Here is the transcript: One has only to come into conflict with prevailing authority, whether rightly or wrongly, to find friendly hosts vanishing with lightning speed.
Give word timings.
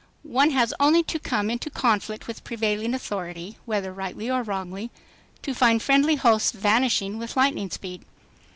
One 0.23 0.49
has 0.49 0.73
only 0.79 1.03
to 1.03 1.19
come 1.19 1.51
into 1.51 1.69
conflict 1.69 2.25
with 2.25 2.43
prevailing 2.43 2.95
authority, 2.95 3.59
whether 3.65 3.93
rightly 3.93 4.31
or 4.31 4.41
wrongly, 4.41 4.89
to 5.43 5.53
find 5.53 5.79
friendly 5.79 6.15
hosts 6.15 6.49
vanishing 6.53 7.19
with 7.19 7.37
lightning 7.37 7.69
speed. 7.69 8.03